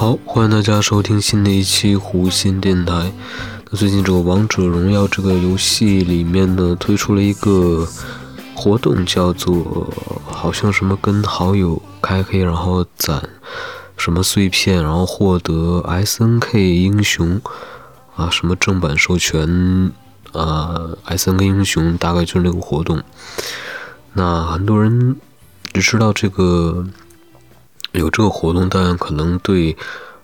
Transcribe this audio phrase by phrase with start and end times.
[0.00, 3.12] 好，欢迎大家收听新的一期湖心电台。
[3.68, 7.84] 那最近这个《王者荣耀》这个游戏里面呢，推出了一个
[8.54, 9.92] 活动，叫做
[10.24, 13.28] 好像什么跟好友开黑，然后攒
[13.96, 17.40] 什么碎片，然后获得 SNK 英雄
[18.14, 19.90] 啊，什么正版授权
[20.30, 23.02] 啊，SNK 英雄大概就是那个活动。
[24.12, 25.16] 那很多人
[25.72, 26.86] 只知道这个。
[27.92, 29.76] 有这个活动，但可能对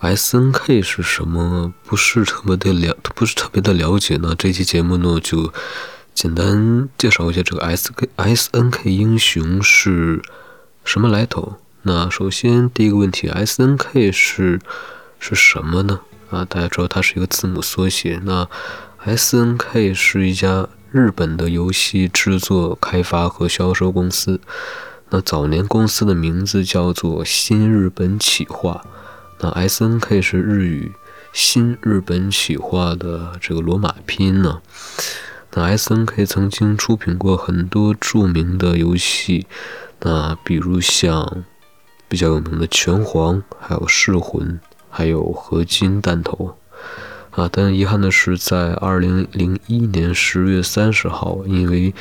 [0.00, 4.34] S N K 是什么不是特别的了，不是特别的了解呢。
[4.36, 5.52] 这期节目呢，就
[6.14, 10.22] 简单介绍一下这个 S K S N K 英雄是
[10.84, 11.56] 什么来头。
[11.82, 14.58] 那首先第一个问题，S N K 是
[15.18, 16.00] 是什么呢？
[16.30, 18.20] 啊，大家知道它是一个字母缩写。
[18.24, 18.48] 那
[19.04, 24.40] S N K 是一家日本的游戏制作、开发和销售公司。
[25.12, 28.84] 那早年公司的名字叫做新日本企划，
[29.40, 30.92] 那 S N K 是日语
[31.32, 34.60] 新日本企划的这个罗马拼音呢。
[35.52, 39.48] 那 S N K 曾经出品过很多著名的游戏，
[39.98, 41.44] 那比如像
[42.08, 46.56] 比较有名的拳皇，还有噬魂，还有合金弹头
[47.32, 47.48] 啊。
[47.50, 51.92] 但遗憾的是，在二零零一年十月三十号，因为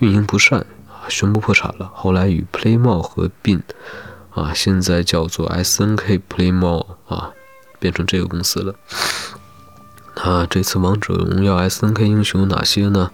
[0.00, 0.66] 运营不善。
[1.08, 3.62] 宣布破产了，后来与 Playmall 合并，
[4.30, 7.30] 啊，现在叫做 SNK Playmall 啊，
[7.78, 8.74] 变成这个公司了。
[10.16, 13.10] 那这次王者荣耀 SNK 英雄有哪些呢？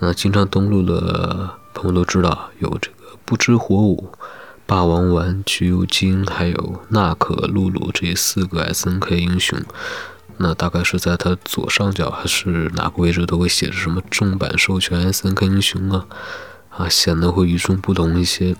[0.00, 4.10] 那经常登录的朋友都知道，有这个不知火舞、
[4.66, 9.58] 霸王丸、橘右京，还有娜可、露露这四个 SNK 英雄。
[10.38, 16.04] 那大概是在它左上角还是哪个位置都会写着什么正版授权 SNK 英雄啊？
[16.76, 18.54] 啊，显得会与众不同一些。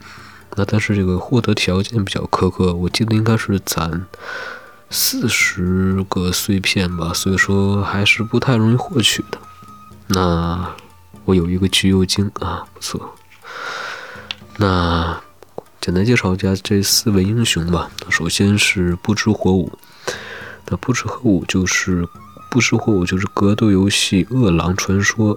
[0.57, 4.07] 那但是这个获得条件比较苛刻，我记得应该是攒
[4.89, 9.39] 四十个碎片吧，所以说还是不太容易获取的。
[10.07, 10.75] 那
[11.25, 13.15] 我有一个橘右京啊，不错。
[14.57, 15.21] 那
[15.81, 17.91] 简单介绍一下这四位英雄吧。
[18.09, 19.71] 首先是不知火舞，
[20.69, 22.09] 那不知火舞就是
[22.51, 25.37] 不知火舞就是格斗游戏《饿狼传说》。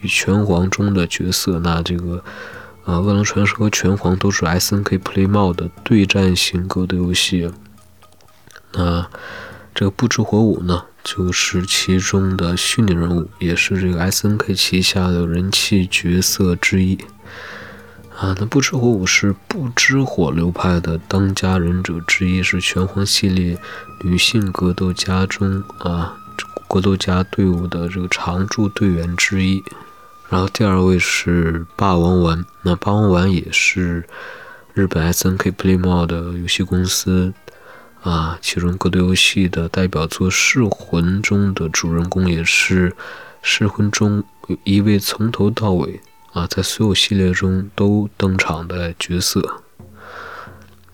[0.00, 2.22] 与拳皇中的角色，那这个，
[2.84, 7.50] 呃，饿狼传说和拳皇都是 S N K Play Mode 的对战型格斗游戏。
[8.72, 9.08] 那
[9.74, 16.98] 这个不知火舞呢，就是其中的虚拟人物，也是这个 S N K 旗下的人气角色之一。
[18.16, 23.56] 啊，那不知火舞是不知火流派的当家忍者之一，是拳皇系列
[24.02, 26.16] 女性格斗家中啊，
[26.68, 29.62] 格斗家队伍的这个常驻队员之一。
[30.30, 34.04] 然后第二位是霸王丸，那霸王丸也是
[34.74, 37.32] 日本 S N K Playmall 的游戏公司
[38.02, 42.90] 啊，其中格斗游戏的代表作《噬魂》中的主人公，也是
[43.42, 44.22] 《噬魂》中
[44.64, 45.98] 一位从头到尾
[46.34, 49.62] 啊，在所有系列中都登场的角色。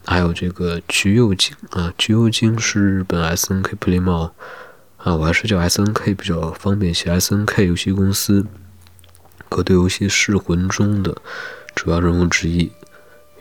[0.07, 4.31] 还有这个橘右京啊，橘右京是日本 S N K Playmall
[4.99, 8.47] 啊，我还是叫 S N K 比较方便些，S N K 游戏公司。
[9.49, 11.17] 格斗游戏《噬魂》中的
[11.75, 12.71] 主要人物之一，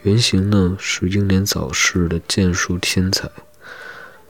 [0.04, 3.30] 原型呢是英年早逝的剑术天才。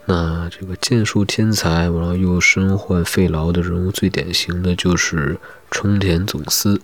[0.05, 5.37] 那这个剑术天才，然后又身患肺痨的人物，最典型的就是
[5.71, 6.81] 冲田总司。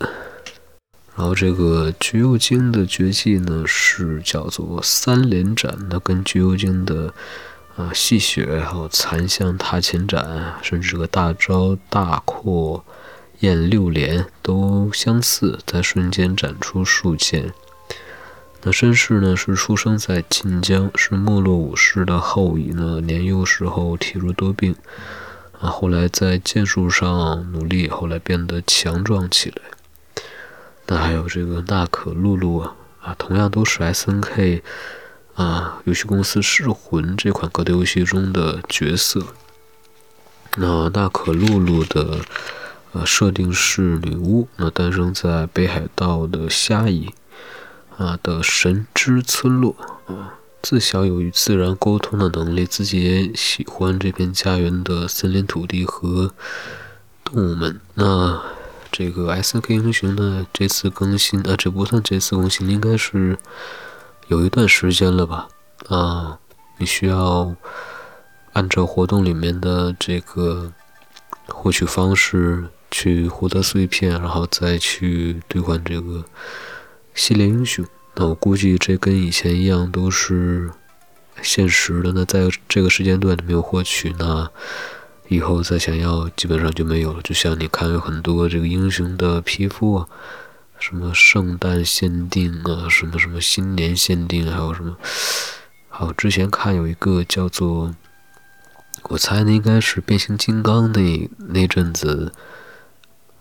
[1.18, 7.14] 然后这个橘右京的绝技呢是叫做三连斩，那跟橘右京的
[7.76, 12.86] 啊戏谑还有残像踏前斩，甚至这个大招大阔。
[13.40, 17.54] 燕六连都相似，在瞬间斩出数剑。
[18.62, 19.38] 那绅士呢？
[19.38, 23.00] 是出生在晋江，是没落武士的后裔呢。
[23.00, 24.76] 年幼时候体弱多病，
[25.62, 29.62] 啊，后来在剑术上努力，后来变得强壮起来。
[30.88, 34.62] 那还有这个娜可露露啊，啊，同样都是 S N K
[35.36, 39.28] 啊游戏公司《噬魂》这款格斗游戏中的角色。
[40.58, 42.20] 那娜可露露的。
[42.92, 47.14] 呃，设定是女巫，那诞生在北海道的虾夷
[47.98, 49.76] 啊的神之村落
[50.08, 56.34] 啊，自小有与自然沟通的能力，自己也喜欢这片家园的森林、土地和
[57.24, 57.80] 动物们。
[57.94, 58.42] 那
[58.92, 63.38] 这个 S K 英雄呢，这次更新啊，这不算这次更新，应该是
[64.30, 65.48] 有一段时间了吧？
[65.90, 66.40] 啊，
[66.80, 67.56] 你需要
[68.54, 70.74] 按照活动里面的这个
[71.48, 72.70] 获取方式。
[72.92, 76.26] 去获得碎片，然后再去兑换这个
[77.14, 77.86] 系列英雄。
[78.16, 80.72] 那我估计这跟以前一样都是
[81.42, 82.12] 限时的。
[82.14, 84.50] 那在这个时间段没有获取，那
[85.28, 87.22] 以后再想要基本上就没有了。
[87.22, 90.08] 就像你看，有很多这个英雄的皮肤啊，
[90.80, 94.98] 什么圣诞限定啊，什么什么新年限定，还有什么……
[95.88, 97.94] 好，之前看有一个叫做，
[99.04, 102.34] 我猜那应该是变形金刚那那阵子。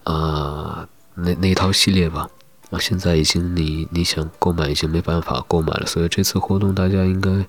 [0.08, 2.30] 啊，那那一套系列吧，
[2.70, 7.46] 啊，现在已经你你想购买已经没办法购买了，所以这次活动大家应该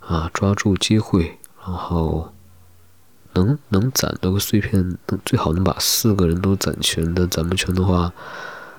[0.00, 2.32] 啊抓住机会，然后
[3.34, 8.10] 能能攒到个碎片，能最好能把四个人都攒全的，攒不全的话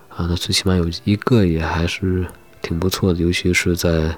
[0.09, 2.25] 啊，那最起码有一个也还是
[2.63, 4.17] 挺不错的，尤其是在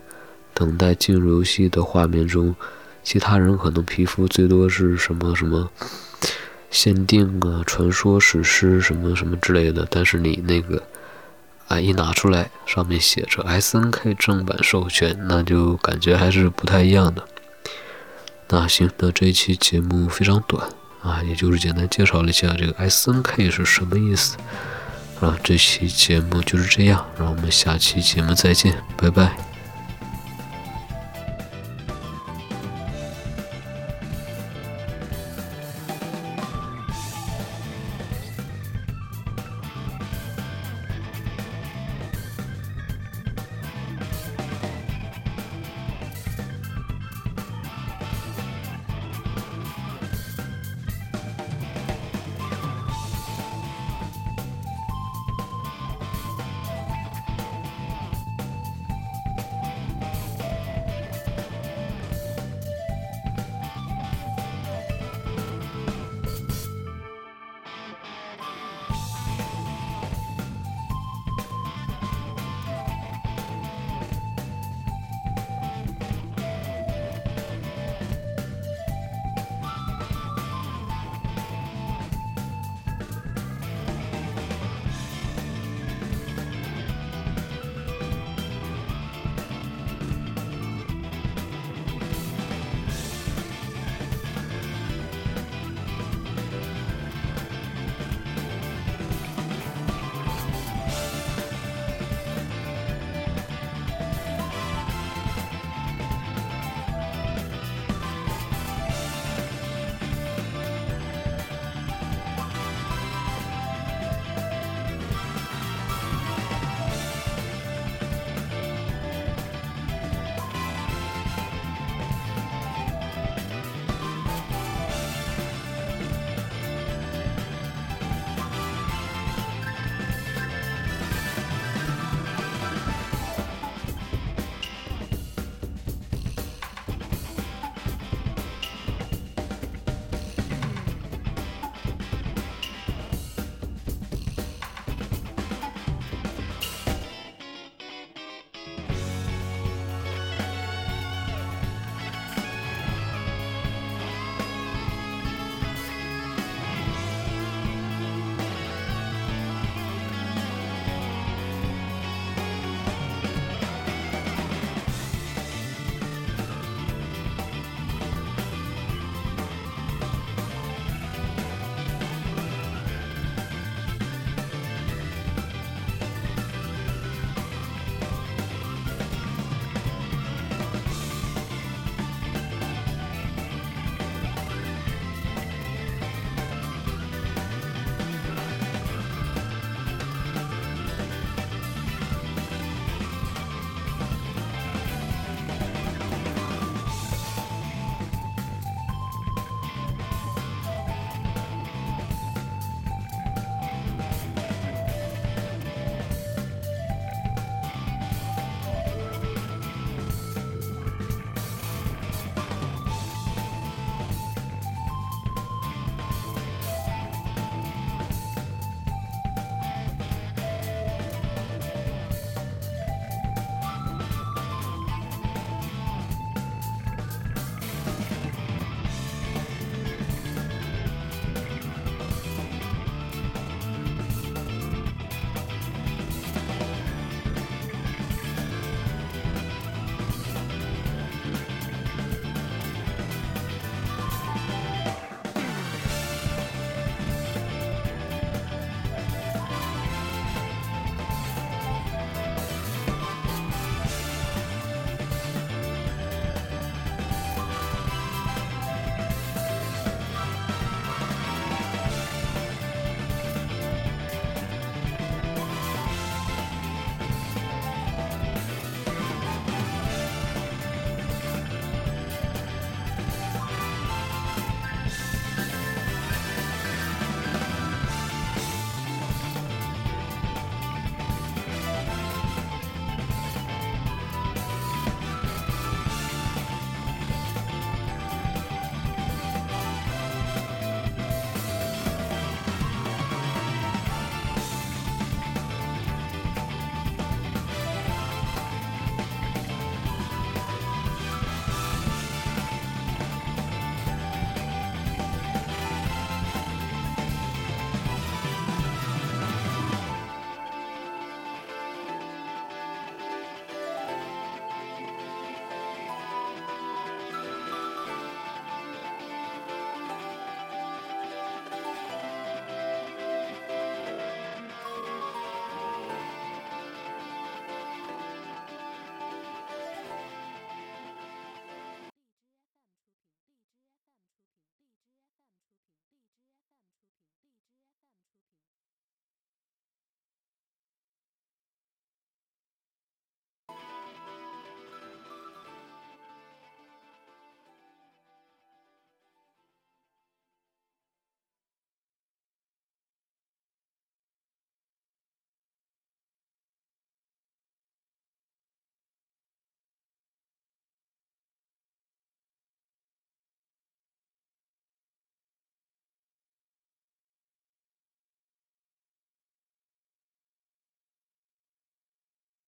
[0.54, 2.56] 等待进入游戏的画面中，
[3.04, 5.70] 其他人可能皮肤最多是什么什么。
[6.70, 10.84] 限定啊，传说史诗什么什么之类的，但是你那个
[11.68, 17.24] 啊一拿出来，上面写着 S N K 正版授权，那就感觉还是不太一样的。
[18.50, 20.68] 那行，那这一期节目非常短
[21.02, 24.38] 啊，也就是简单介绍了一下这个 S N K 是什么意思
[25.20, 25.38] 啊。
[25.44, 29.57] 这期节目就是这样，让我们下期节目再见，拜拜。